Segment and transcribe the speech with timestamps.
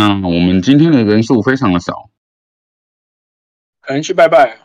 [0.00, 2.08] 那我们今天的人数非常的少，
[3.82, 4.58] 可能去拜拜。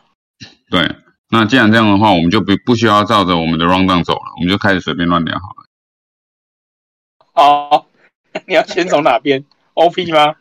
[0.70, 0.96] 对，
[1.30, 5.66] 那既然这样的话，我们就不不需要照着我们的 round down 走了，我们就开始随便乱聊好了。
[7.34, 7.88] 好，
[8.48, 9.44] 你要先从哪边？
[9.76, 10.38] OP 吗？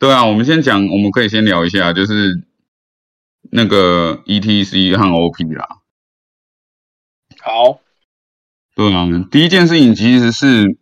[0.00, 2.42] 对啊，我们先讲，我们可以先聊一下，就是
[3.52, 5.82] 那个 ETC 和 OP 啦。
[7.40, 7.78] 好，
[8.74, 10.76] 对啊，第一件事情其实是，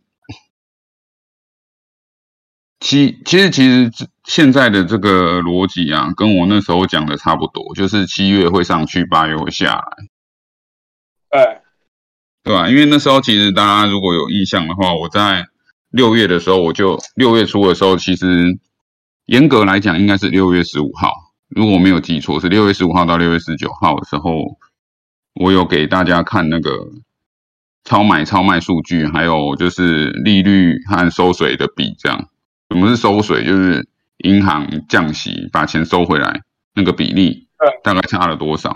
[2.84, 3.90] 其其实其实
[4.24, 9.96] 现在的这个逻辑啊，跟我那时候讲的差不多，就是七月会上去，八月会下来。
[11.30, 11.58] 对，
[12.42, 12.68] 对吧？
[12.68, 15.46] 因为那时候其实大家如果有印象的话，我在
[15.88, 18.58] 六月的时候，我就六月初的时候，其实
[19.24, 21.10] 严格来讲应该是六月十五号，
[21.48, 24.58] 如果我没有记错，是六月十五号到六月十九号的时候，
[25.40, 26.70] 我有给大家看那个
[27.82, 32.28] 超买超卖数据，还有就是利率和收水的比，这样
[32.74, 33.44] 什么是收水？
[33.44, 33.86] 就是
[34.18, 36.42] 银行降息把钱收回来
[36.74, 37.46] 那个比例，
[37.84, 38.74] 大概差了多少？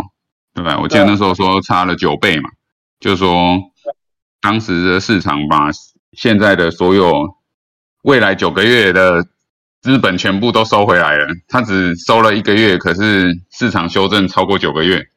[0.55, 0.79] 对吧？
[0.81, 2.49] 我记得那时候说差了九倍嘛，
[3.01, 3.59] 就是说
[4.41, 5.71] 当时的市场把
[6.13, 7.37] 现在的所有
[8.05, 9.27] 未来九个月的
[9.81, 15.09] 资本全部都收回来了，它只收了一个月，可是市场修正超过九个月。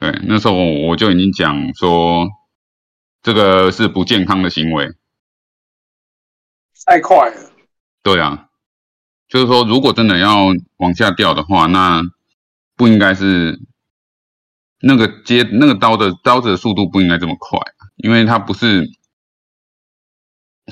[0.00, 2.26] 对，那时候我就已经讲说，
[3.22, 4.92] 这个是不健康的行为。
[6.86, 7.50] 太快了。
[8.02, 8.48] 对啊，
[9.28, 10.46] 就是说，如果真的要
[10.76, 12.02] 往下掉的话，那
[12.76, 13.60] 不应该是。
[14.86, 17.58] 那个接那个刀的刀子的速度不应该这么快，
[17.96, 18.86] 因为它不是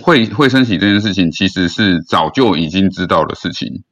[0.02, 3.84] 会会升起这件事情，其实是早就已经知道的事情，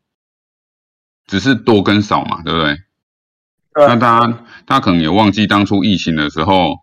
[1.26, 2.76] 只是多跟少嘛，对不对？
[3.72, 4.26] 那大家
[4.66, 6.80] 大家可能也忘记当初疫情的时候，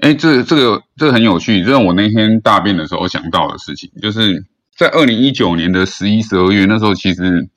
[0.00, 4.44] 哎，这这个这个很有趣，这是我那天大便的时候想到的事情，就是
[4.76, 7.48] 在二零一九年的十一、十二月，那时候其实。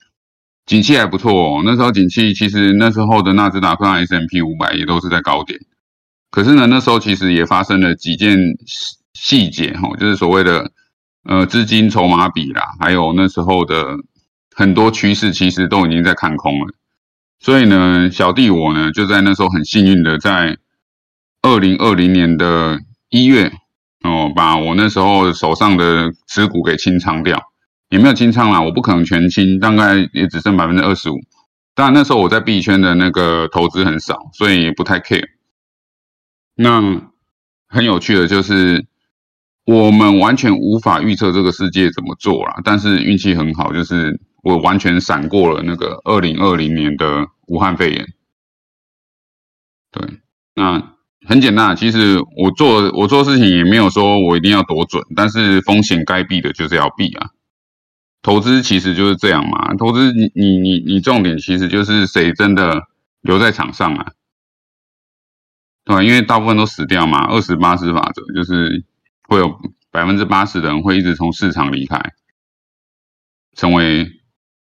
[0.66, 5.60] 景气还不错哦，那时候景气其实那时候的纳斯达克 S M P 五百也都是在高点，
[6.30, 8.38] 可是呢，那时候其实也发生了几件
[9.12, 10.70] 细节哈，就是所谓的
[11.24, 13.98] 呃资金筹码比啦，还有那时候的
[14.56, 16.74] 很多趋势其实都已经在看空了，
[17.40, 20.56] 所以呢，小弟我呢就在那时候很幸运的在
[21.44, 23.52] 二零二零年的一月
[24.02, 27.38] 哦，把我那时候手上的持股给清仓掉。
[27.90, 31.20] 也没有清仓啦，我不可能全清，大概也只剩百分之二十五。
[31.74, 35.28] 当然那时候我在币圈的那个投资很少，所以不太 care。
[36.54, 37.10] 那
[37.68, 38.86] 很有趣的就是，
[39.66, 48.06] 我们完全无法预测这个世界怎么做啦，但是运气很好，就是我完全闪过了那个二零二零年的武汉肺炎。
[49.92, 50.08] 对，
[50.54, 50.93] 那
[51.26, 57.30] 很简单，其实我做我做事情也没有说我一定要多准，但是风险该避的就是要避啊。
[58.22, 62.84] 投资其实就是这样嘛，投资你你你你重点其实就是谁真的
[63.20, 64.12] 留在场上啊，
[65.84, 66.02] 对吧？
[66.02, 68.84] 因为大部分都死掉嘛，二十八十法则就是
[69.28, 69.58] 会有
[69.90, 72.00] 百分之八十的人会一直从市场离开，
[73.54, 74.10] 成为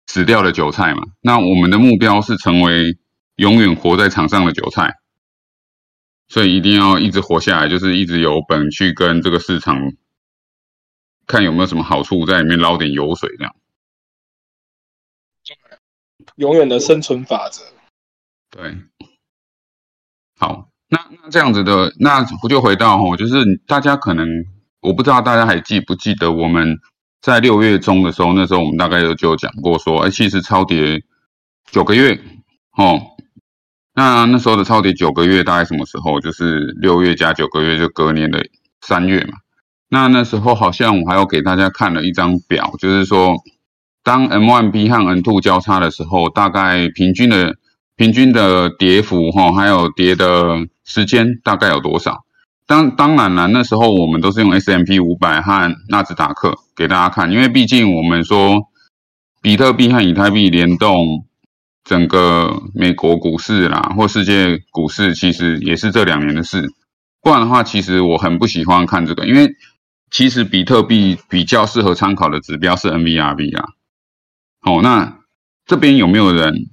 [0.05, 1.01] 死掉的韭菜嘛。
[1.21, 2.97] 那我们的目标是成为
[3.35, 4.93] 永远活在场上的韭菜，
[6.29, 9.91] 所以一定要一直活下来，就是一直有本去跟这个市场。
[11.27, 13.53] 看有没有什么好处，在里面捞点油水，这样。
[16.37, 17.61] 永远的生存法则。
[18.49, 18.77] 对。
[20.39, 24.27] 好，那那这样子的，那我就回到吼，就是大家可能
[24.79, 26.79] 我不知道大家还记不记得我们
[27.21, 31.03] 在六月中的时候，那时候我们大概有就讲过说，哎，其实超跌
[31.69, 32.19] 九个月，
[32.71, 32.99] 哦，
[33.99, 36.21] 那那时候的超跌九个月大概什么时候？
[36.21, 38.41] 就是六月加九个月，就隔年的
[38.79, 39.33] 三月嘛。
[39.89, 43.35] 那那时候好像我还有给大家看了一张表，就是说，
[44.01, 47.57] 当 M1B 和 N2 交叉的时候，大概平均的
[47.97, 50.55] 平均的跌幅哈，还有跌的
[50.85, 52.23] 时间大概有多少？
[52.65, 58.61] 当当然了，那时候我们都是用 S M P 五百和纳斯达克给大家看，因为毕竟我们说
[59.41, 61.25] 比特币和以太币联动
[61.89, 66.71] 整个美国股市啦，或世界股市，其实也是这两年的事。
[67.19, 69.55] 不然的话，其实我很不喜欢看这个，因为。
[70.11, 73.73] 其实比特币比较适合参考的指标是 NVRV 啊。
[74.59, 75.19] 好，那
[75.67, 76.71] 这边有没有人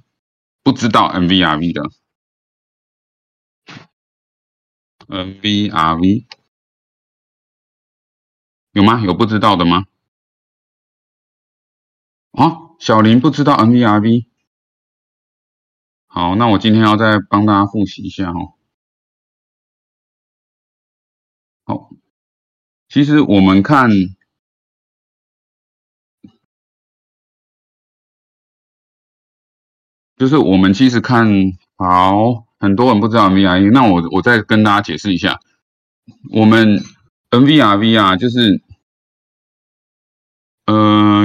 [0.63, 1.83] 不知道 NVRV 的
[5.07, 6.25] ？NVRV
[8.71, 9.01] 有吗？
[9.01, 9.85] 有不知道的吗？
[12.31, 14.26] 啊，小林不知道 NVRV。
[16.07, 18.53] 好，那我今天要再帮大家复习一下哦。
[21.63, 21.91] 好，
[22.89, 23.89] 其实我们看。
[30.15, 31.27] 就是我们其实看
[31.75, 35.39] 好，很多人不知道 V I E，那我我再跟大家解释一下，
[36.31, 36.83] 我们
[37.29, 38.59] NVR VR 就是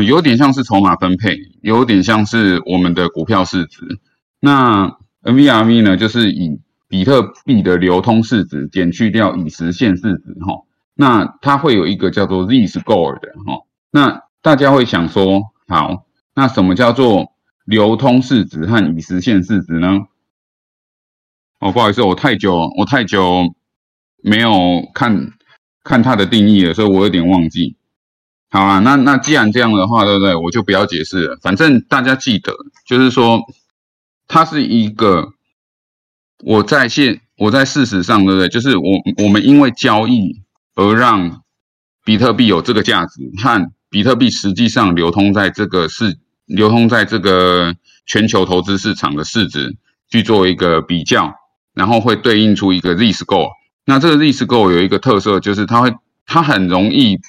[0.07, 3.99] 有点像是筹码分配，有点像是我们的股票市值。
[4.45, 6.59] 那 NVRV 呢，就是以
[6.89, 13.63] 比特币的流通市值减去掉已实现市值哈，那它会有一个叫做 Z score 的哈。
[13.93, 17.33] 那大家会想说，好，那什么叫做
[17.65, 20.01] 流通市值和已实现市值呢？
[21.61, 23.55] 哦，不好意思，我太久我太久
[24.25, 25.35] 没有看
[25.85, 27.77] 看它的定义了，所以我有点忘记。
[28.51, 30.35] 好啊，那那既然这样的话，对不对？
[30.35, 32.53] 我就不要解释了，反正大家记得，
[32.85, 33.41] 就是说
[34.33, 35.29] 它是一个。
[36.45, 38.49] 我在现我在事实上，对不对？
[38.49, 38.85] 就是我
[39.23, 40.43] 我们因为交易
[40.75, 41.43] 而让
[42.05, 47.77] 比特币有这个价值，和比特币实际上流通在这个市流通在这个
[48.07, 49.77] 全球投资市场的市值
[50.11, 51.33] 去做一个比较，
[51.75, 53.51] 然后会对应出一个 Z score。
[53.85, 55.95] 那这个 Z score 有一个特色，就是它会
[56.27, 57.21] 它很容易，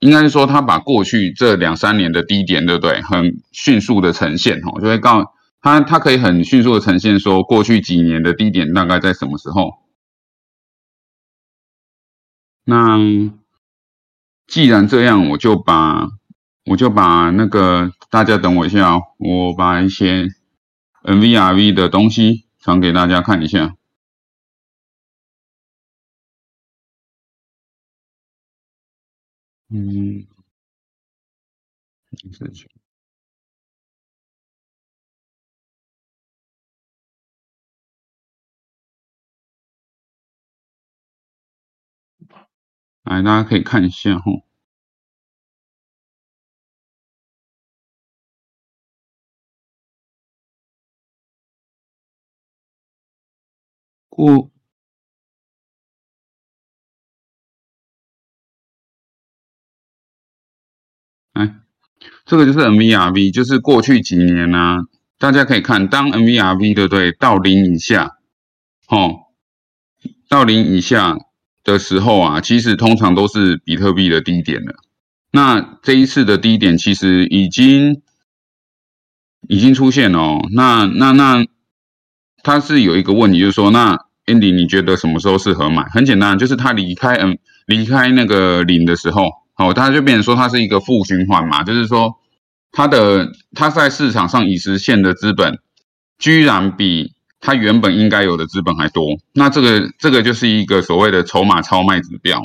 [0.00, 3.00] 应该是说它把过去这两三年的低点，对不对？
[3.02, 5.35] 很迅速的呈现，哈，就会告。
[5.66, 9.82] 它它可以很迅速的呈现说过去几年的低点大概在什么时候？
[12.62, 12.96] 那
[14.46, 16.06] 既然这样，我就把
[16.66, 20.28] 我就把那个大家等我一下，我把一些
[21.02, 23.74] NVRV 的东西传给大家看一下。
[29.68, 30.26] 嗯，
[43.06, 43.14] 情。
[43.14, 44.24] 来，大家可以看一下哈。
[54.08, 54.50] 过，
[61.34, 61.54] 来，
[62.24, 64.78] 这个就是 MVRV，就是过去几年呢，
[65.18, 67.12] 大家可以看，当 MVRV 对不对？
[67.12, 68.16] 到零以下，
[68.88, 69.26] 哦，
[70.28, 71.25] 到零以下。
[71.66, 74.76] 的时候啊，其实通常都是比特币的低点了。
[75.32, 78.00] 那这一次的低点其实已经
[79.48, 80.18] 已经出现了。
[80.18, 81.44] 哦那那那，
[82.42, 85.82] 它是有一个问题，就是说，那 Andy 你觉得什么时候适合买？
[85.90, 87.36] 很简单，就是它离开嗯
[87.66, 92.14] 离开那个零的时候，哦，它就变成说它是一个负循环嘛，就是说
[92.70, 95.58] 它的它在市场上已实现的资本
[96.18, 97.15] 居然比。
[97.46, 102.42] 它原本应该有的资本还多，那这个这个就是一个所谓的筹码超卖指标。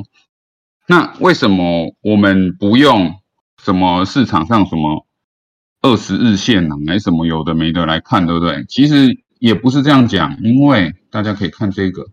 [0.85, 3.15] 那为什么我们不用
[3.63, 5.07] 什么市场上什么
[5.81, 6.75] 二十日线呢？
[6.85, 8.63] 还什么有的没的来看，对不对？
[8.69, 12.05] 其实也不是这样讲，因为大家可以看这个，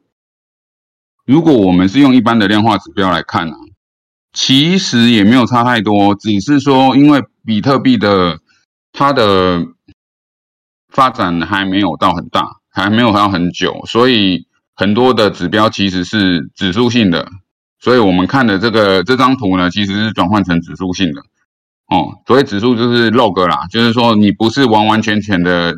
[1.26, 3.56] 如果我们是用一般的量化指标来看啊，
[4.32, 8.38] 其实也没有差太多，只是说因为比特币的
[8.92, 9.66] 它的
[10.88, 12.57] 发展还没有到很大。
[12.70, 17.28] 还没有到很久，所以很多的指标其实是指数性的，
[17.80, 21.20] 所以我们看的这个这张图呢，其实是转换成指数性的
[21.88, 22.20] 哦。
[22.26, 25.74] 所谓指数就是 log 啦，就是说你不是完完全全的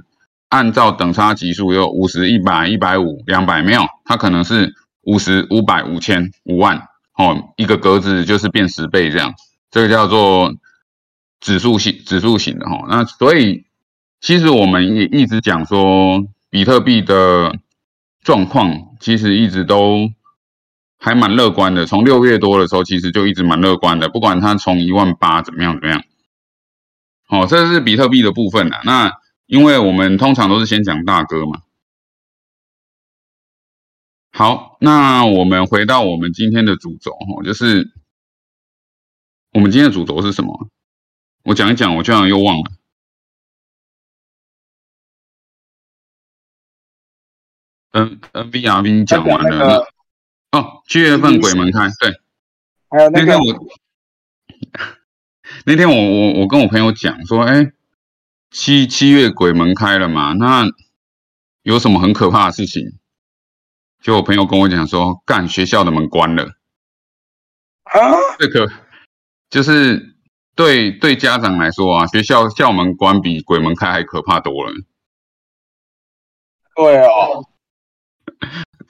[0.50, 6.76] 按照等差级数，有五十、一百、一百五、两百，没有，它可能是五十、五百、五千、五万
[7.16, 9.32] 哦，一个格子就是变十倍这样，
[9.70, 10.52] 这个叫做
[11.40, 12.84] 指数性指数型的哈。
[12.90, 13.64] 那所以
[14.20, 16.26] 其实我们也一直讲说。
[16.50, 17.58] 比特币的
[18.20, 20.10] 状况其实一直都
[20.98, 26.04] 还蛮乐观的，从六月多的时候其实就一直蛮乐观的，不管它从一万八怎么样怎么样。
[27.28, 28.80] 哦，这是比特币的部分的。
[28.84, 29.12] 那
[29.46, 31.62] 因为我们通常都是先讲大哥嘛。
[34.32, 37.92] 好，那我们回到我们今天的主轴，哦，就是
[39.52, 40.68] 我们今天的主轴是什么？
[41.44, 42.79] 我讲一讲，我居然又忘了。
[47.92, 49.84] N N V R V 讲完了，
[50.52, 52.20] 哦，七月份鬼门开，对，
[52.88, 53.44] 还有那天我
[55.64, 57.72] 那天我我我跟我朋友讲说，哎，
[58.50, 60.66] 七七月鬼门开了嘛，那
[61.62, 62.98] 有什么很可怕的事情？
[64.00, 66.44] 就我朋友跟我讲说，干学校的门关了，
[67.82, 68.70] 啊，这个
[69.50, 70.14] 就是
[70.54, 74.72] 对对家长来说啊，学校校门关比鬼门开还可怕多了，
[76.76, 77.49] 对哦。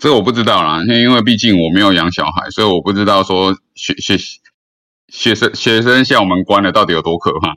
[0.01, 4.17] 这我不知道啦，因为毕竟我没有养小孩，所以我不知道说学学
[5.09, 7.55] 学生学生校门关了到底有多可怕。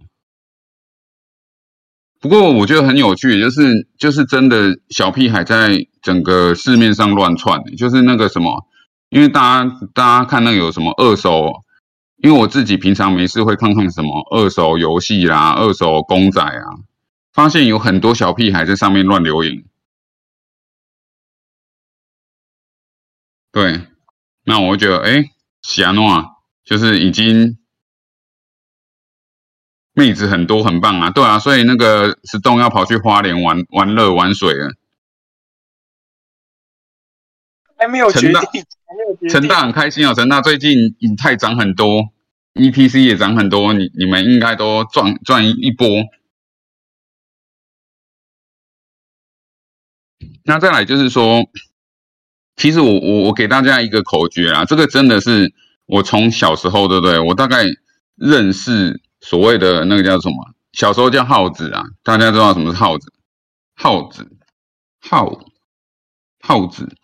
[2.20, 8.66] 不过我觉得很有趣，就是就是真的小屁孩在整个市面上乱窜，就是那个什么，
[9.10, 11.64] 因为大家大家看那个有什么二手，
[12.18, 16.68] 因为我自己平常没事会看看什么二手游戏啦、二手公仔啊，
[17.32, 19.64] 发现有很多小屁孩在上面乱留言。
[23.54, 23.86] 对，
[24.46, 25.30] 那我觉得，哎，
[25.62, 26.26] 喜安诺啊
[26.66, 27.60] 就是已经
[29.94, 34.72] 妹子很多，很棒啊，对啊，所以那个石洞要跑去花莲玩玩乐玩水了，
[37.78, 42.12] 还没有决定，陈大很开心啊，陈大最近以太涨很多
[42.56, 45.88] ，EPC 也涨很多，你你们应该都赚赚一波。
[50.44, 51.48] 那再来就是说。
[52.56, 55.54] 其实我我我给大家一个口诀啊，这个真的是
[55.86, 57.20] 我从小时候对不对？
[57.20, 57.66] 我大概
[58.16, 60.54] 认识所谓的那个叫什么？
[60.74, 63.12] 小时候叫耗子啊，大家知道什么是耗子？
[63.76, 64.28] 耗子，
[65.02, 65.40] 耗，
[66.40, 66.96] 耗子，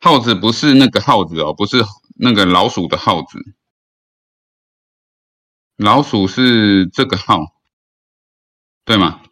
[0.00, 1.78] 耗子不是那个耗子哦，不是
[2.14, 3.38] 那个老鼠的耗子，
[5.76, 7.40] 老鼠是这个号，
[8.84, 9.22] 对吗？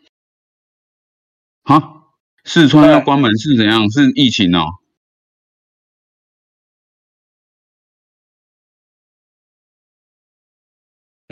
[1.62, 3.90] 好，四川要关门是怎样？
[3.90, 4.66] 是疫情哦。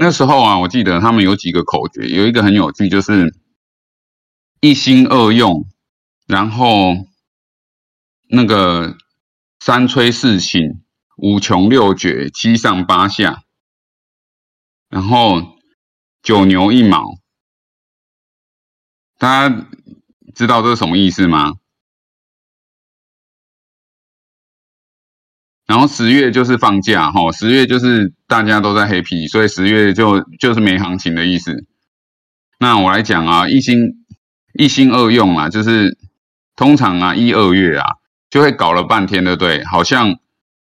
[0.03, 3.33] 那时候啊，我记得他们有几个口诀，有一个很有趣，就是
[4.61, 5.65] 一心二用，
[6.27, 7.07] 然后
[8.29, 8.97] 那个
[9.61, 10.83] 三催四请，
[11.17, 13.45] 五穷六绝，七上八下，
[14.89, 15.57] 然后
[16.21, 17.19] 九牛一毛。
[19.19, 19.67] 大家
[20.35, 21.53] 知道这是什么意思吗？
[25.73, 31.64] 然后十月就是放假哈，十月就是大家都在黑皮，所以十月就就是没行情的意思。
[32.59, 34.05] 那我来讲啊，一心
[34.52, 35.97] 一心二用啊，就是
[36.57, 37.87] 通常啊一二月啊
[38.29, 39.64] 就会搞了半天，对不对？
[39.64, 40.19] 好像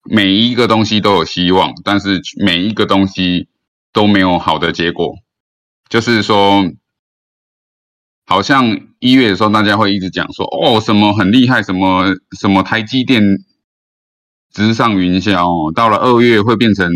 [0.02, 3.48] 每一个东西都有希望，但是每一个东西
[3.92, 5.16] 都没有好的结果。
[5.90, 6.64] 就是说，
[8.24, 13.22] 好像一月的时候大家会一直讲说，哦什么很厉害，什么什么台积电。
[14.56, 16.90] 直上云霄哦，到了二月会变成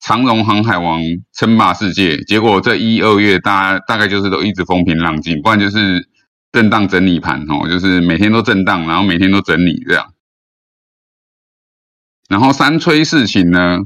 [0.00, 1.00] 长荣航海王
[1.32, 2.20] 称霸世界。
[2.24, 6.08] 结果这一二月，大家大概就是都一直风平浪静，不然就是
[6.50, 10.12] 震荡整理盘哦，就是每天都震荡，然后每天都整理这样。
[12.28, 13.78] 然后三催四请呢，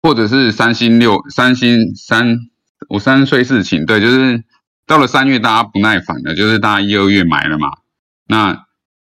[0.00, 2.38] 或者是三星六三星三
[2.88, 4.42] 我三催四请，对，就是
[4.86, 7.68] 到了三月大家不耐烦了，就是大家一二月买了嘛，
[8.26, 8.64] 那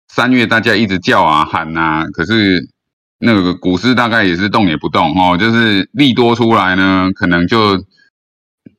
[0.06, 2.70] 三月大家一直叫啊喊啊，可是。
[3.18, 7.78] 那个股市大概也是动也不动哦，就是利多出来呢，可能就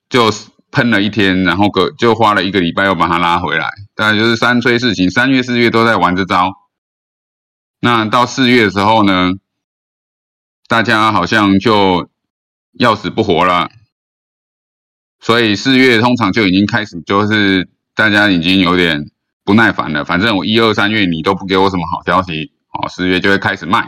[0.09, 0.31] 就
[0.71, 6.53] 喷了一天，然后个就花了一个礼拜又把它拉回来，大概就是三催四请，三月四月都在玩这招。
[7.79, 9.33] 那到四月的时候呢，
[10.67, 12.09] 大家好像就
[12.73, 13.71] 要死不活了，
[15.19, 19.09] 所以四月通常就已经开始，就是大家已经有点
[19.43, 20.05] 不耐烦了。
[20.05, 23.87] 反正我一二三月你都不给我什么好消息，哦，四月就会开始卖。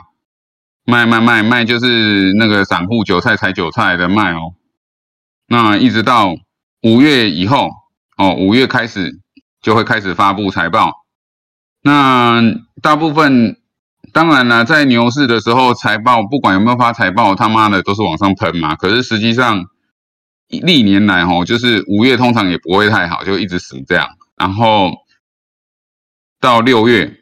[0.89, 4.55] 卖卖卖卖就是那个散户韭菜采韭菜的卖哦，
[5.47, 6.33] 那一直到
[6.81, 7.69] 五月以后
[8.17, 9.19] 哦，五月开始
[9.61, 11.05] 就会开始发布财报。
[11.83, 12.41] 那
[12.81, 13.57] 大部分
[14.11, 18.75] 当然了，在牛市的时候，财报不管有没有发财报，他妈的都是往上喷嘛。
[18.75, 19.65] 可是实际上
[20.47, 24.09] 历年来哦，就是五月通常也不会太好，就一直死这样。
[24.35, 24.91] 然后
[26.39, 27.15] 到六月。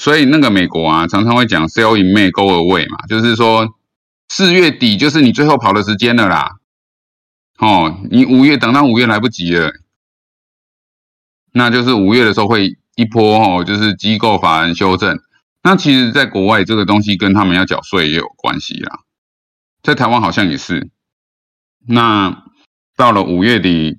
[0.00, 3.68] 所以那个美国啊，常常会讲 “sell in May, go away” 嘛，就是说
[4.30, 6.52] 四月底就是你最后跑的时间了啦。
[7.58, 9.70] 哦，你五月等到五月来不及了，
[11.52, 15.20] 那就是五月的时候会一波哦，就是机构法人修正。
[15.62, 19.00] 那其实，在国外这个东西跟他们要缴税也有关系啦，
[19.82, 20.88] 在台湾好像也是。
[21.86, 22.44] 那
[22.96, 23.98] 到了五月底，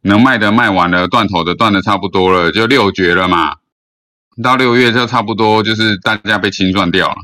[0.00, 3.56] 能卖的卖完了，断头的断的差不多了，就六绝了嘛。
[4.42, 7.16] 到六月就差不多，就是大家被清算掉了。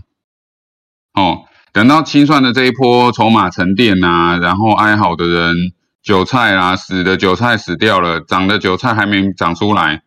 [1.14, 5.54] 哦，等到清算的这一波筹码沉淀呐，然后哀嚎的人，
[6.02, 10.02] 韭菜啊，死的韭菜死掉了，长的韭菜还没长出来。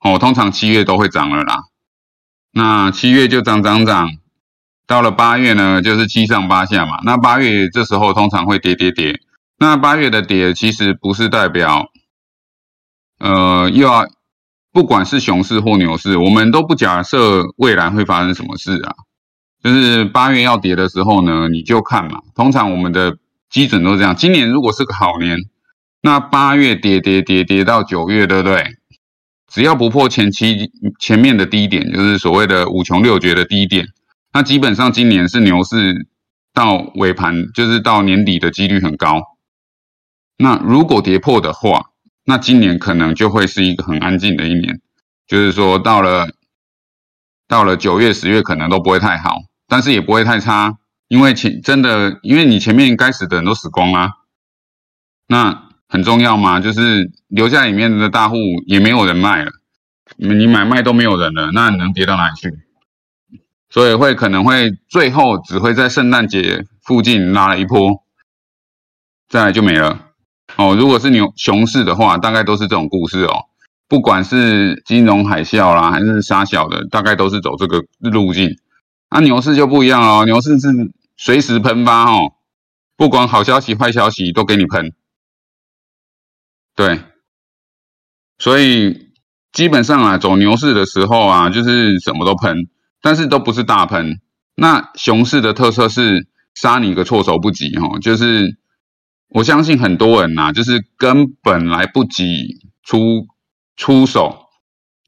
[0.00, 1.58] 哦，通常七月都会涨了啦。
[2.52, 4.10] 那七月就涨涨涨，
[4.86, 7.00] 到了八月呢，就是七上八下嘛。
[7.04, 9.20] 那八月这时候通常会跌跌跌。
[9.58, 11.86] 那八月的跌其实不是代表，
[13.18, 14.06] 呃，又要。
[14.74, 18.92] 不管是熊市或牛市，我们都不假设未来会发生什么事啊。
[19.62, 22.20] 就是八月要跌的时候呢，你就看嘛。
[22.34, 23.16] 通常我们的
[23.48, 24.16] 基准都是这样。
[24.16, 25.38] 今年如果是个好年，
[26.02, 28.64] 那八月跌跌跌跌到九月，对不对？
[29.46, 33.86] 只要不破前期前面的低点，就是所谓的五穷六绝的低点，
[34.32, 36.08] 那基本上今年是牛市
[36.52, 39.22] 到尾盘，就是到年底的几率很高。
[40.36, 41.90] 那如果跌破的话，
[42.24, 44.80] 那今年可能就会是一个很安静的一年，
[45.26, 46.28] 就是说到了
[47.46, 50.76] 到了九月十月可能都不会太好，但是也不会太差，
[51.08, 54.14] 因为前真的因为你前面该死的人都死光啦，
[55.28, 55.62] 那。
[55.86, 56.58] 很重要嘛？
[56.58, 59.52] 就是留下里面的大户也没有人卖了，
[60.16, 62.50] 你买卖都没有人了，那能跌到哪里去？
[63.70, 68.02] 所以会可能会最后只会在圣诞节附近拉了一波，
[69.28, 70.03] 再来就没了。
[70.56, 73.46] 哦，如果是牛熊市的话，大概都是这种故事哦。
[73.88, 78.56] 不管是金融海啸啦，还是杀小的，大概都是走这个路径。
[79.10, 80.68] 那牛市就不一样哦，牛市是
[81.16, 82.32] 随时喷发哦，
[82.96, 84.92] 不管好消息坏消息都给你喷。
[86.74, 87.00] 对，
[88.38, 89.10] 所以
[89.52, 92.68] 基本上啊，走牛市的时候啊，就是什么都喷，
[93.00, 94.20] 但是都不是大喷。
[94.56, 98.56] 那熊市的特色是杀你个措手不及哈，就是
[99.34, 103.26] 我相信很多人呐，就是根本来不及出
[103.76, 104.46] 出手。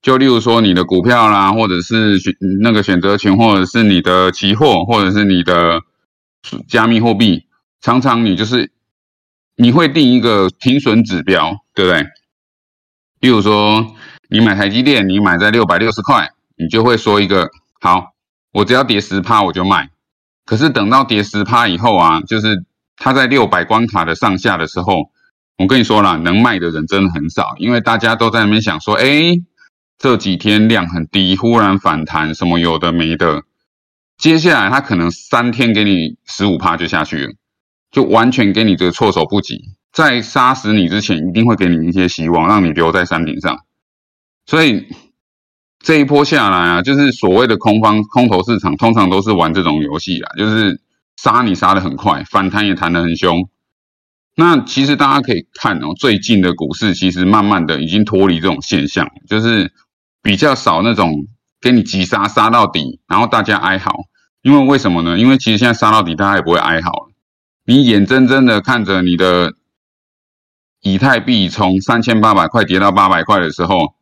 [0.02, 5.80] 就例如说你的股票啦，或者是选那个选择权，或者是你的期货，或者是你的
[6.68, 7.46] 加密货币，
[7.80, 8.70] 常常你就是。
[9.58, 12.04] 你会定一个停损指标，对不对？
[13.18, 13.94] 比如说，
[14.28, 16.28] 你买台积电，你买在六百六十块，
[16.58, 17.48] 你就会说一个
[17.80, 18.12] 好，
[18.52, 19.88] 我只要跌十趴我就卖。
[20.44, 25.10] 可是等到跌十趴以后啊，就是它在六百关卡的上下的时候，
[25.58, 29.34] 我跟你说了，能卖的人真的很少，因为大家都在那边想说，哎，
[29.98, 33.42] 这几天量很低，忽然反弹，什么有的没的，
[34.18, 37.32] 接下来它可能三天给你十五趴就下去了。
[37.92, 43.60] 就完全给你这个措手不及，在杀死你之前，一定会给你一些希望，让你留在山顶上。
[44.44, 44.86] 所以
[45.78, 50.78] 这一波下来啊，就是所谓的空方空头市场，通常都是玩这种游戏啊，就是
[51.16, 53.48] 杀你杀的很快，反弹也弹得很凶。
[54.34, 59.72] 那其实大家可以看哦，最近的股市其实慢慢的已经脱离这种现象，就是
[60.22, 61.26] 比较少那种
[61.60, 63.92] 给你急杀杀到底，然后大家哀嚎。
[64.42, 65.18] 因为为什么呢？
[65.18, 67.08] 因为其实现在杀到底，大家也不会哀嚎。
[67.64, 69.54] 你眼睁睁的看着你的
[70.82, 73.96] 以太币从三千八百块跌到八百块的时候，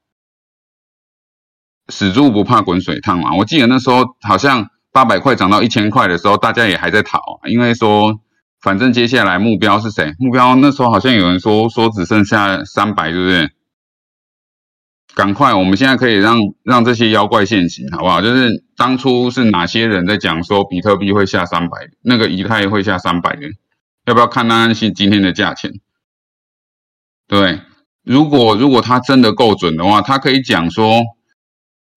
[1.89, 3.35] 死猪不怕滚水烫嘛？
[3.37, 8.21] 我记得那时候好像八百块涨到一千块的时候，大家也还在逃，因为说
[8.61, 10.15] 反正接下来目标是谁？
[10.21, 13.51] 目标那时候好像有人说说只剩下三百，对不对？
[15.17, 18.23] 赶快，我们现在可以让让这些妖怪现形，好不好？
[18.23, 23.49] 就是当初是哪些人在讲说比特币会下三百，那个以太会下三百的，
[24.07, 25.73] 要不要看那些今天的价钱？
[27.27, 27.61] 对，
[28.05, 31.03] 如果如果他真的够准的话，他可以讲说，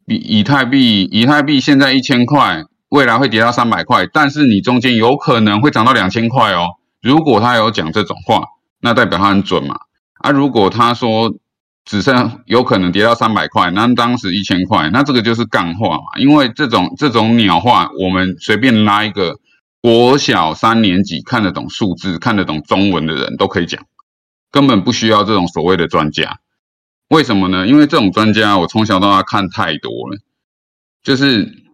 [0.06, 6.76] 比以太币以太币现在一千块，未来会跌到三百块，但是你中间有可能会涨到两千块哦。
[7.02, 8.44] 如果他有讲这种话，
[8.82, 9.76] 那代表他很准嘛？
[10.20, 11.36] 啊，如果他说。
[11.90, 16.04] 只剩有可能跌到三百块，那当时一千块，那这个就是干话嘛？
[16.20, 19.40] 因为这种这种鸟话，我们随便拉一个
[19.82, 23.82] 国小三年级看得懂数字、看得懂中文的人都可以讲，
[24.52, 26.40] 根本不需要这种所谓的专家。
[27.08, 27.66] 为什么呢？
[27.66, 30.18] 因为这种专家我从小到大看太多了，
[31.02, 31.67] 就是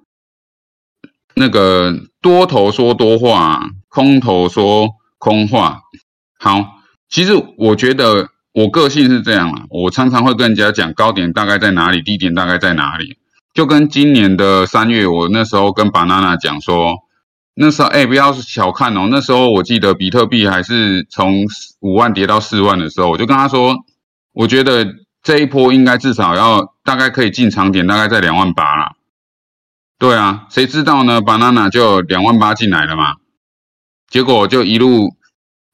[1.35, 5.81] 那个多头说多话，空头说空话。
[6.39, 8.29] 好，其实我觉得。
[8.55, 13.17] 我个性是这样啊，我常常会跟人家讲高点大概在哪里，低点大概在哪里。
[13.51, 16.99] 就跟今年的三月，我那时候跟 banana 讲说，
[17.55, 21.47] 那时候哎不要小看哦，那时候我记得比特币还是从
[21.79, 23.75] 五万跌到四万的时候，我就跟他说，
[24.33, 24.85] 我觉得
[25.23, 28.91] 这一波应该至少要大概可以进场点，大概在两万八啦。
[30.03, 33.15] 对啊，谁知道呢？banana 就两万八进来了嘛，
[34.09, 35.15] 结果就一路。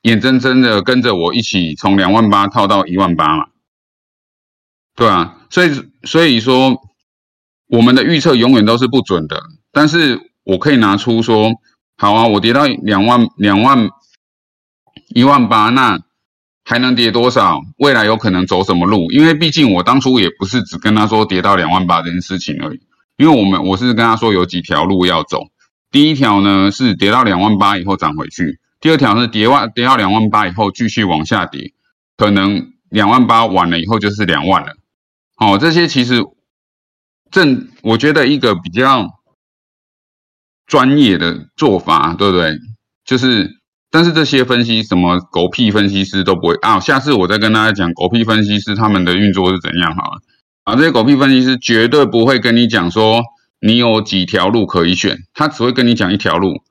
[0.04, 3.48] 眼睁睁的跟着我一起从两万八套到一万八嘛，
[4.96, 5.72] 对啊，所以
[6.04, 6.82] 所以说
[7.68, 9.42] 我们的预测永远都是不准的，
[9.74, 11.52] 但是我可以拿出说，
[11.98, 13.90] 好啊，我跌到两万两万
[15.10, 16.00] 一万八，那
[16.64, 17.60] 还能跌多少？
[17.78, 19.12] 未来有可能走什么路？
[19.12, 22.80] 因为毕竟我当初也不是只跟他说跌到两万八这件事情而已，
[23.20, 25.42] 因为我们我是跟他说有几条路要走，
[25.92, 28.62] 第一条呢是跌到两万八以后涨回去。
[28.80, 31.74] 第二条是跌万跌到两万八以后继续往下跌，
[32.16, 34.78] 可能两万八完了以后就是两万了。
[35.36, 36.24] 哦，这些其实
[37.30, 39.06] 正我觉得一个比较
[40.66, 42.58] 专业的做法，对不对？
[43.04, 43.50] 就是
[43.92, 46.80] 但是这些分析什么狗屁分析师都不会啊！
[46.80, 50.22] 下次我再跟大家讲狗屁分析师他们的运作是怎样好了。
[50.70, 53.24] 啊，这些狗屁分析师绝对不会跟你讲说
[53.60, 56.62] 你有几条路可以选，他只会跟你讲一条路，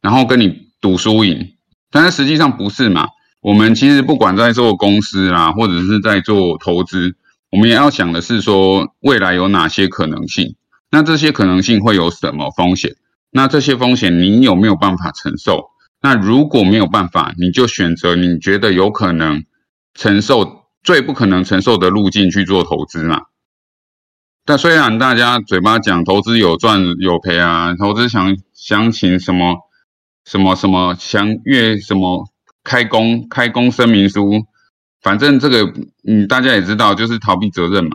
[0.00, 1.52] 然后跟你赌输赢。
[1.90, 3.08] 但是实际上不是嘛？
[3.42, 7.14] 我们其实不管在做公司啊，或者是在做投资，
[7.50, 10.54] 我们也要想的是说未来有哪些可能性。
[10.90, 12.94] 那这些可能性会有什么风险？
[13.30, 15.66] 那这些风险你有没有办法承受？
[16.00, 19.44] 那如果没有办法，你就选择你觉得有可能
[19.94, 23.22] 承受、最不可能承受的路径去做投资嘛。
[24.44, 29.58] 但虽然大家嘴巴讲投资有赚有赔啊，投资详详情什么
[30.24, 32.28] 什么什么详阅什么
[32.64, 34.44] 开工开工声明书，
[35.00, 35.72] 反正这个
[36.06, 37.90] 嗯大家也知道，就是逃避责任嘛。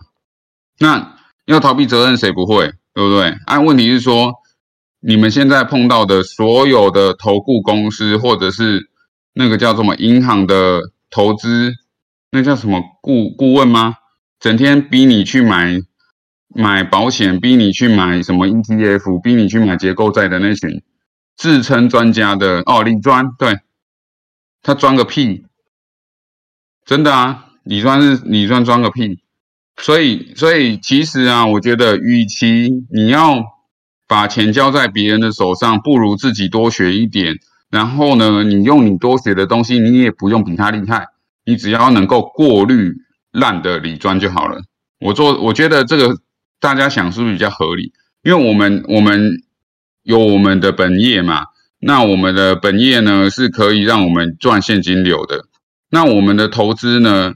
[0.80, 2.74] 那要逃避责任，谁不会？
[2.94, 3.36] 对不对？
[3.46, 4.34] 啊，问题是说。
[5.00, 8.90] 你们现在碰到的所有的投顾公司，或者是
[9.32, 10.82] 那个叫什么银行的
[11.12, 11.72] 投资，
[12.32, 13.94] 那叫什么顾顾问吗？
[14.40, 15.80] 整天逼你去买
[16.54, 20.82] 买保险，逼你去买什么 ETF，逼你去买结构债的那群
[21.36, 23.60] 自称专家的哦，李专对，
[24.62, 25.46] 他装个屁，
[26.86, 29.20] 真的啊，李专是李专装个屁，
[29.78, 33.58] 所以所以其实啊，我觉得与其你要。
[34.10, 37.36] 把钱交在别人的手上，不如自己多学一点。
[37.70, 41.08] 然后呢，你用你多学的东西，你也不用比他厉害，
[41.44, 42.94] 你只要能够过滤
[43.34, 44.62] 烂的理专就好了。
[45.02, 46.18] 我做，我觉得这个
[46.60, 47.94] 大家想是不是比较合理？
[48.24, 49.44] 因为我们我们
[50.04, 51.46] 有我们的本业嘛，
[51.80, 55.46] 那我们的本业呢是可以让我们赚现金流的。
[55.90, 57.36] 那我们的投资呢，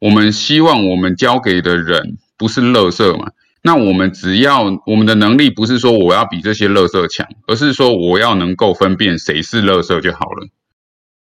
[0.00, 3.30] 我们希望我们交给的人不是垃圾嘛。
[3.62, 10.48] 那我们只要我们的能力不是说我要比这些乐色强，而是说我要能够分辨谁是乐色就好了。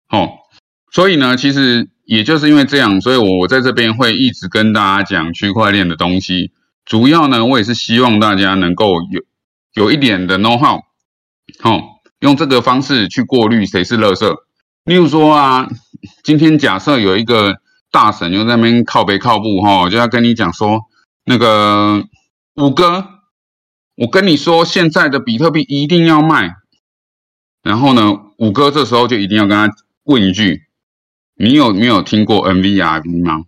[0.09, 0.29] 哦，
[0.91, 6.51] 所以呢，其实也就是因为这样，所以我在这边会一直跟大家讲区块链的东西。
[6.85, 9.21] 主要呢，我也是希望大家能够有
[9.73, 10.79] 有一点的 know how，
[11.63, 11.83] 哦，
[12.19, 14.45] 用这个方式去过滤谁是乐色。
[14.85, 15.69] 例如说啊，
[16.23, 17.57] 今天假设有一个
[17.91, 20.81] 大神又在那边靠背靠步哈，就要跟你讲说
[21.25, 22.07] 那个。
[22.55, 23.07] 五哥，
[23.95, 26.53] 我跟你说，现在的比特币一定要卖。
[27.63, 30.67] 然后呢，五哥这时候就一定要跟他问一句：
[31.33, 33.45] 你有没有听过 NVRV 吗？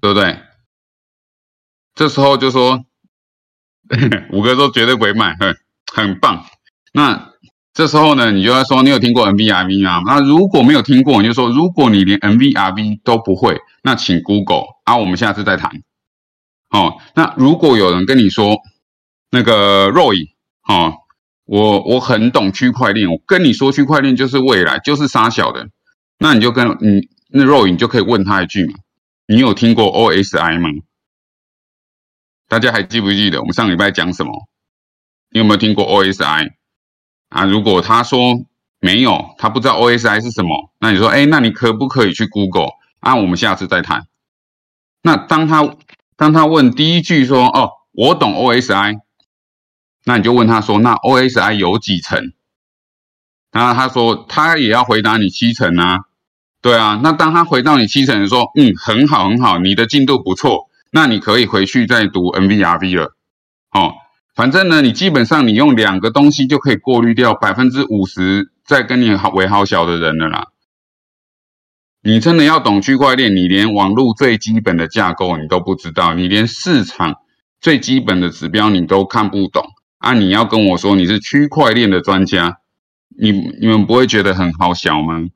[0.00, 0.40] 对不对？
[1.94, 2.84] 这时候就说，
[4.32, 5.56] 五哥说绝对不会卖，很
[5.92, 6.44] 很棒。
[6.92, 7.30] 那
[7.72, 10.02] 这时候呢，你就要说你有听过 NVRV 吗？
[10.06, 15.70] 那如果没有听过，你就说如果你连 NVRV 都不会，那请 Google 啊，我们下次再谈。
[16.70, 18.58] 哦，那如果有人跟你说，
[19.30, 20.30] 那个 Roy，
[20.68, 20.94] 哦，
[21.44, 25.68] 我我很懂区块链，我跟你说区块链就是未来，就是杀小的，
[26.18, 28.74] 那你就跟你那 Roy，你就可以问他一句嘛，
[29.26, 30.68] 你有听过 OSI 吗？
[32.50, 34.32] 大家还记不记得我们上礼拜讲什么？
[35.30, 36.50] 你有没有听过 OSI？
[37.28, 38.44] 啊，如果他说
[38.80, 42.70] 没有，他不知道 OSI 是什么，那你说，哎，那你可不可以去 Google？
[42.98, 44.06] 啊，我们下次再谈。
[45.02, 45.76] 那当他。
[46.16, 48.98] 当他问第一句说：“哦，我懂 OSI。”
[50.04, 52.34] 那你就问他说：“那 OSI 有几层？”
[53.52, 56.00] 那他说他也要回答你七层啊，
[56.60, 57.00] 对啊。
[57.02, 63.16] 那当他回到你七层说：“嗯，很好很好，你的进度不错，那你可以回去再读 NVRV 了。”
[63.72, 63.94] 哦，
[64.34, 70.48] 反正呢，你基本上你用两个东西就可以过滤掉百分之五十在跟你好为好小的人了啦。
[72.02, 77.16] 你真的要懂区块链，你连网络最基本的架构你都不知道，你连市场
[77.60, 79.64] 最基本的指标你都看不懂
[79.98, 80.14] 啊！
[80.14, 82.58] 你要跟我说你是区块链的专家，
[83.18, 85.28] 你你们不会觉得很好笑吗？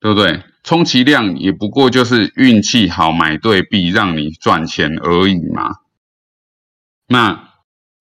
[0.00, 0.42] 对不对？
[0.64, 5.70] 充其量也不过就是运气好买对币让你赚钱而已嘛。
[7.06, 7.50] 那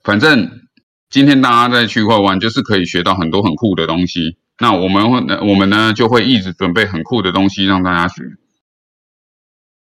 [0.02, 0.62] 反正
[1.10, 4.38] 今天大家在区块玩就是可以学到很多很酷的东西。
[4.60, 8.24] 那我们会，我们呢就会一直准备很酷的东西让大家学。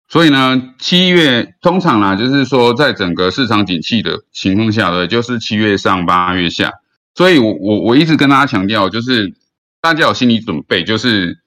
[0.08, 6.72] 所以呢，七月通常啦，就是说在整个市场景气的情况下呢，就是七月上八月下。
[7.14, 9.36] 所以我我我一直跟大家强调，就是
[9.82, 11.41] 大家有心理准备，就是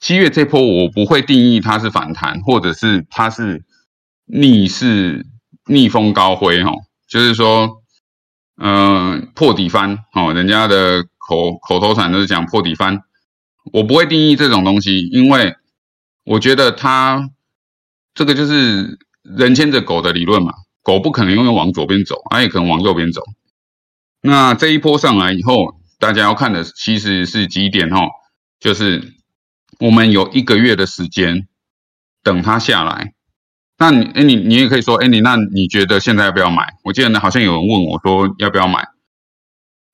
[0.00, 3.64] 七月这波我不会定义它是反弹，或者是它是
[4.26, 5.26] 逆势
[5.66, 6.72] 逆风高飞哈，
[7.08, 7.82] 就是说，
[8.56, 11.04] 嗯，破底翻哦，人家的。
[11.28, 13.02] 口口头禅都是讲破底翻，
[13.70, 15.56] 我不会定义这种东西，因为
[16.24, 17.28] 我觉得它
[18.14, 23.20] 这个就是人牵着狗的理论嘛，狗不可能永远往左边走，它也可能往右边走。
[24.22, 28.08] 那这一波上来以后，大家要看的其实是几点哦，
[28.58, 29.12] 就是
[29.78, 31.46] 我们有一个月的时间
[32.22, 33.14] 等它下来。
[33.78, 36.74] 那你哎，你你也可以说，哎，你那你觉得现在要不要买？
[36.82, 38.88] 我记得呢，好像有人问我说要不要买。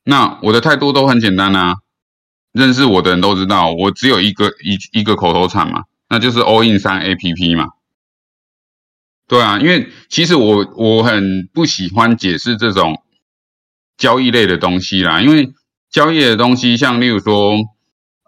[0.04, 1.76] 那我的态度都很简单啊，
[2.52, 7.68] 认识我的人都知道，我只有一个一一个口头禅嘛，那就是 All In 三 A P P 嘛。
[9.26, 13.02] 对啊，因为其实我我很不喜欢解释这种
[13.96, 15.52] 交易类的东西啦，因为
[15.90, 17.54] 交易的东西，像例如说，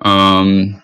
[0.02, 0.74] 嗯，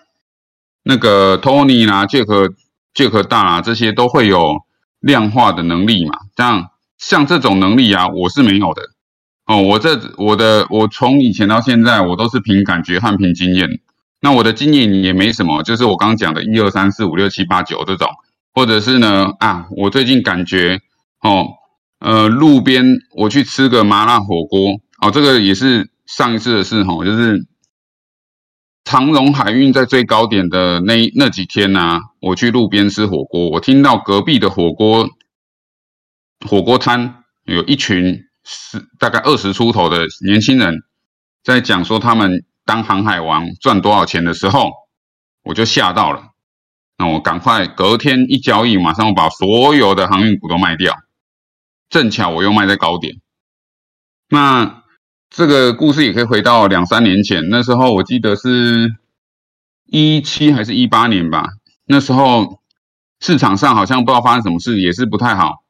[0.83, 2.53] 那个 Tony 啦、杰克、
[2.93, 4.61] 杰克大啦，这些都会有
[4.99, 6.13] 量化的能力嘛。
[6.35, 8.81] 像像这种能力啊，我是没有的
[9.45, 9.61] 哦。
[9.61, 13.67] 我这我的我从以前到现在，我都是凭感觉和凭经验。
[14.21, 18.07] 那我的经验也没什么，就是我刚刚讲的一二三四五六七八九这种。
[18.55, 20.79] 或者是呢啊，我最近感觉
[21.23, 21.47] 哦，
[21.99, 27.47] 呃，路边我去吃个麻辣火锅哦，这个也是上一次的事哈，就是
[28.83, 35.09] 长荣海运在最高点的那那几天呢，我去路边吃火锅，我听到隔壁的火锅
[36.45, 40.83] 火锅摊有一群十大概二十出头的年轻人
[41.43, 44.71] 在讲说他们当航海王赚多少钱的时候，
[45.43, 46.31] 我就吓到了。
[46.97, 50.93] 那我赶快隔天一交易，马上把所有的航运股都卖掉。
[51.89, 53.15] 正巧我又卖在高点。
[54.29, 54.82] 那
[55.35, 58.95] 这个故事也可以回到两三年前，那时候我记得是
[59.87, 61.47] 一七还是一八年吧。
[61.87, 62.59] 那时候
[63.19, 65.63] 市场上好像不知道发生什么事，也是不太好。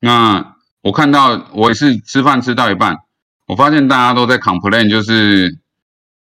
[0.00, 2.98] 那我看到我也是吃饭吃到一半，
[3.46, 5.58] 我发现大家都在 complain，就是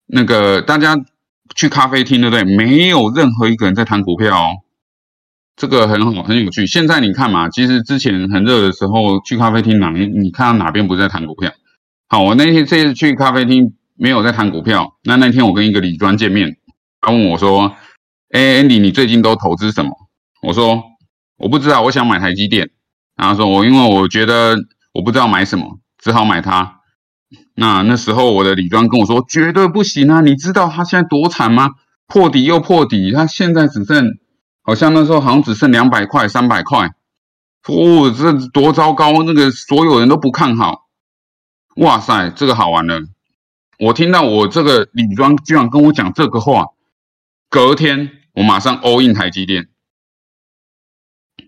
[0.05, 0.95] 那个大家。
[1.55, 2.43] 去咖啡厅，对不对？
[2.43, 4.57] 没有任何一个人在谈股票，哦，
[5.55, 6.67] 这个很好，很有趣。
[6.67, 11.51] 现在你看嘛，其实之前很热的时候，去咖啡厅哪，你看到哪边不在谈股票？
[12.11, 14.97] 好，我那天这次去咖啡厅没有在谈股票。
[15.03, 16.57] 那那天我跟一个李专见面，
[17.01, 17.75] 他问我说
[18.33, 19.91] ：“哎，Andy，你最近都投资什么？”
[20.41, 20.81] 我说
[21.37, 22.71] ：“我不知道，我想买台积电。”
[23.15, 24.57] 然后说：“我因为我觉得
[24.91, 26.79] 我不知道买什么，只好买它。”
[27.53, 30.21] 那那时候我的李庄跟我说绝对不行啊！
[30.21, 31.69] 你知道他现在多惨吗？
[32.07, 34.17] 破底又破底，他现在只剩
[34.63, 36.87] 好像那时候好像只剩两百块、三百块，
[37.67, 39.21] 哦，这多糟糕！
[39.21, 40.88] 那个所有人都不看好。
[41.79, 43.01] 哇塞，这个好玩了！
[43.77, 46.65] 我听到我这个李庄居然跟我讲这个话，
[47.49, 49.69] 隔天我马上 all in 台积电。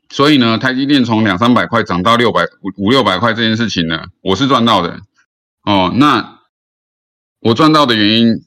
[0.10, 5.02] 所以呢，台积电从两三百块涨到六百五五六百块这件事情呢，我是赚到的。
[5.64, 6.40] 哦，那
[7.42, 8.46] 我赚到的原因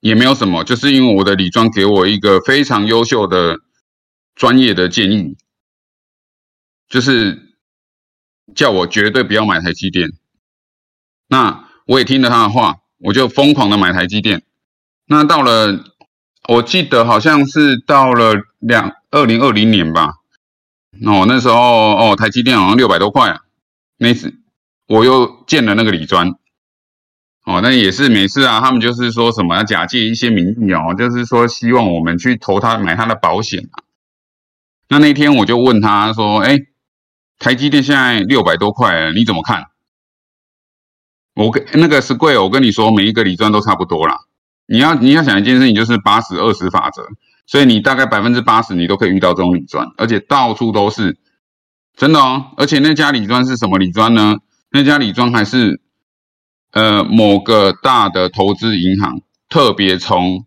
[0.00, 3.60] 也没有什么，就是因为我的李庄给我一个非常优秀的
[4.34, 5.38] 专业的建议，
[6.90, 7.56] 就是
[8.54, 10.12] 叫我绝对不要买台积电。
[11.30, 14.42] 那我也听了他的话，我就疯狂的买台积电。
[15.06, 15.82] 那到了，
[16.48, 20.16] 我记得好像是到了两二零二零年吧。
[21.06, 21.56] 哦，那时候
[21.96, 23.40] 哦，台积电好像六百多块啊，
[23.96, 24.34] 那次。
[24.88, 26.30] 我又见了那个李专，
[27.44, 33.86] 哦，那也是每次啊，他们就是说什么要假借一些名义哦，就是说希望我们去投他买他的保险啊。
[34.88, 36.58] 那那天我就问他说：“哎，
[37.38, 39.66] 台积电现在六百多块，你怎么看？”
[41.34, 44.16] 我跟那个是贵，我跟你说，每一个理专都差不多啦。
[44.66, 47.02] 你要你要想一件事情，就是八十二十法则，
[47.46, 51.18] 所以你大概百分之八十你都可以遇到这种理专，而且到处都是
[51.96, 52.52] 真的哦。
[52.56, 54.36] 而且那家理专是什么理专呢？
[54.70, 55.80] 那家李庄还是
[56.72, 60.46] 呃某个大的投资银行，特别从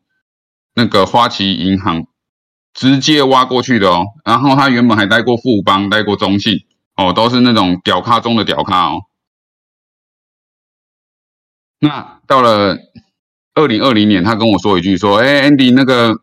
[0.76, 2.06] 那个花旗银行
[2.74, 4.06] 直接挖过去的哦。
[4.24, 6.60] 然后他原本还待过富邦，待过中信
[6.96, 9.02] 哦，都是那种屌咖中的屌咖哦。
[11.84, 12.78] 那到了
[13.54, 16.16] 二零二零年，他跟我说一句说：“哎，Andy，那个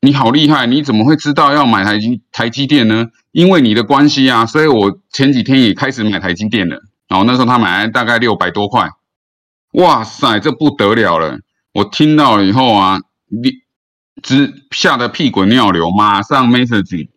[0.00, 6.78] 你好厉害，你怎么会知道要买台积台积电呢？”因为你的关系啊，所以我前几天也开始买台积电了。
[7.08, 8.90] 然后那时候他买大概六百多块，
[9.72, 11.40] 哇塞，这不得了了！
[11.74, 13.50] 我听到了以后啊，你
[14.22, 17.08] 直吓得屁滚尿流，马上 message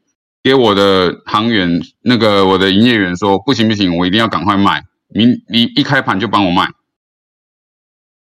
[0.42, 6.68] 给我的行员，那个我的营业员说，不行不行，我一定要赶快卖，明你一开盘就帮我卖。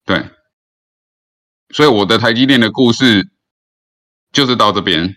[0.05, 0.31] 对，
[1.71, 3.31] 所以我的台积电的故事
[4.33, 5.17] 就是到这边。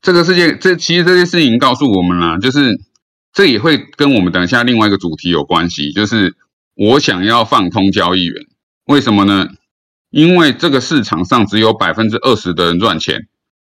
[0.00, 2.80] 这个世界，这其实这些事情告诉我们啦，就是
[3.32, 6.36] 这也会跟我们等一下另外一个主题有关系，就是
[6.74, 8.46] 我想要放空交易员，
[8.86, 9.48] 为什么呢？
[10.10, 13.28] 因为这个市场上只有百分之二十的人赚钱。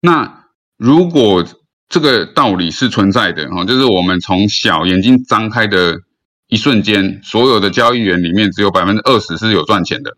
[0.00, 0.46] 那
[0.76, 1.46] 如果
[1.88, 6.00] 这个道理是存在的哈，就是我们从小眼睛张开的
[6.46, 10.16] 一瞬间，所有的交易员里面只有百分之二十是有赚钱的。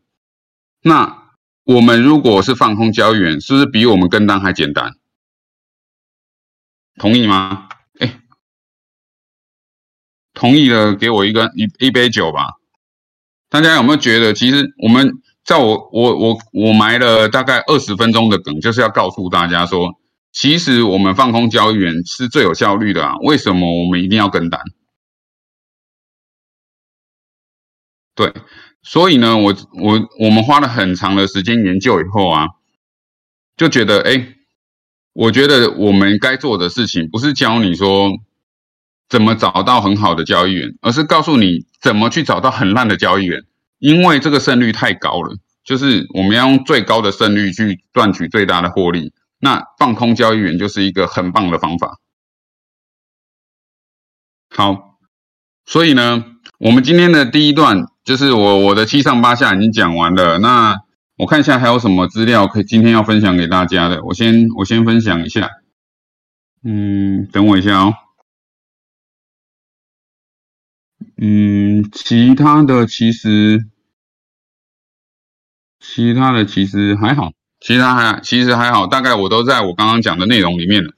[0.83, 1.31] 那
[1.65, 4.95] 我们如果是放空交易员，是不是比我们跟单还简单？
[6.99, 7.69] 同意吗？
[7.99, 8.21] 哎，
[10.35, 12.55] 同意的给我一个一一杯酒吧。
[13.49, 15.13] 大家有没有觉得，其实我们
[15.45, 19.99] 在我我我我埋了大概二十分钟的梗，就是要告诉大家说，
[20.33, 23.17] 其实我们放空交易员是最有效率的啊。
[23.23, 24.61] 为什么我们一定要跟单？
[28.17, 28.33] 对，
[28.83, 32.47] 所以呢，我我我们花了很长的时间研究以后啊，
[33.59, 34.37] 就觉得，哎，
[35.13, 38.09] 我觉得我们该做的事情不是教你说
[39.07, 43.45] 怎么找到很好的交易员，而是告诉你怎么去找到很烂的交易员，
[43.79, 49.13] 因为这个胜率太高了，就是我们要用最高的胜率去赚取最大的获利。
[49.39, 51.99] 那放空交易员就是一个很棒的方法。
[54.49, 54.97] 好，
[55.67, 56.25] 所以呢，
[56.59, 57.85] 我们今天的第一段。
[58.07, 60.81] 就是我我的七上八下已经讲完了，那
[61.19, 65.51] 我看一下还有什么资料可以今天要分享给大家的，我先我先分享一下，
[66.63, 67.95] 嗯，等我一下哦，
[71.21, 73.67] 嗯，其他的其实
[75.81, 80.93] 其他的其实还好，其他还其实还好，大概我都在我刚刚讲的内容里面了，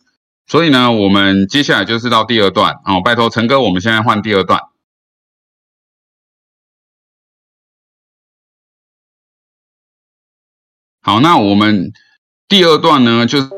[0.47, 2.75] 所以呢，我们接下来就是到第二段。
[2.85, 4.61] 哦，拜托陈哥，我们现在换第二段。
[11.09, 11.91] 好，那我们
[12.51, 13.49] 第二段呢，就是